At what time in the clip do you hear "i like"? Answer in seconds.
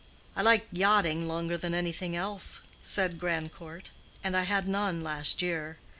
0.35-0.65